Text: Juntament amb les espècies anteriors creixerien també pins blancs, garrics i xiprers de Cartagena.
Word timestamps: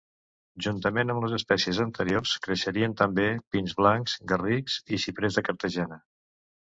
Juntament 0.65 1.11
amb 1.13 1.25
les 1.25 1.35
espècies 1.37 1.81
anteriors 1.83 2.33
creixerien 2.47 2.95
també 3.03 3.27
pins 3.57 3.77
blancs, 3.83 4.17
garrics 4.33 4.79
i 4.97 5.01
xiprers 5.05 5.39
de 5.39 5.45
Cartagena. 5.51 6.01